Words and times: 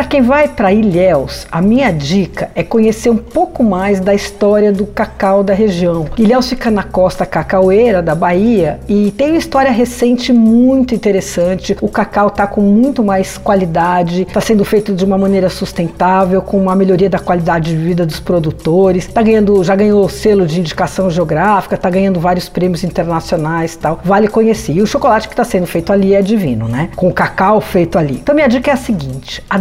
Para 0.00 0.08
quem 0.08 0.22
vai 0.22 0.48
para 0.48 0.72
Ilhéus, 0.72 1.46
a 1.52 1.60
minha 1.60 1.90
dica 1.90 2.50
é 2.54 2.62
conhecer 2.62 3.10
um 3.10 3.18
pouco 3.18 3.62
mais 3.62 4.00
da 4.00 4.14
história 4.14 4.72
do 4.72 4.86
cacau 4.86 5.44
da 5.44 5.52
região. 5.52 6.06
Ilhéus 6.16 6.48
fica 6.48 6.70
na 6.70 6.82
costa 6.82 7.26
cacaueira 7.26 8.00
da 8.00 8.14
Bahia 8.14 8.80
e 8.88 9.10
tem 9.10 9.28
uma 9.32 9.36
história 9.36 9.70
recente 9.70 10.32
muito 10.32 10.94
interessante. 10.94 11.76
O 11.82 11.88
cacau 11.88 12.28
está 12.28 12.46
com 12.46 12.62
muito 12.62 13.04
mais 13.04 13.36
qualidade, 13.36 14.22
está 14.22 14.40
sendo 14.40 14.64
feito 14.64 14.94
de 14.94 15.04
uma 15.04 15.18
maneira 15.18 15.50
sustentável, 15.50 16.40
com 16.40 16.56
uma 16.56 16.74
melhoria 16.74 17.10
da 17.10 17.18
qualidade 17.18 17.68
de 17.68 17.76
vida 17.76 18.06
dos 18.06 18.20
produtores. 18.20 19.06
Tá 19.06 19.20
ganhando, 19.20 19.62
já 19.62 19.76
ganhou 19.76 20.08
selo 20.08 20.46
de 20.46 20.60
indicação 20.60 21.10
geográfica, 21.10 21.74
está 21.74 21.90
ganhando 21.90 22.18
vários 22.18 22.48
prêmios 22.48 22.82
internacionais, 22.82 23.76
tal. 23.76 24.00
Vale 24.02 24.28
conhecer. 24.28 24.72
E 24.72 24.80
o 24.80 24.86
chocolate 24.86 25.28
que 25.28 25.34
está 25.34 25.44
sendo 25.44 25.66
feito 25.66 25.92
ali 25.92 26.14
é 26.14 26.22
divino, 26.22 26.68
né? 26.68 26.88
Com 26.96 27.08
o 27.08 27.12
cacau 27.12 27.60
feito 27.60 27.98
ali. 27.98 28.14
Então 28.14 28.34
minha 28.34 28.48
dica 28.48 28.70
é 28.70 28.72
a 28.72 28.78
seguinte: 28.78 29.44
a 29.50 29.58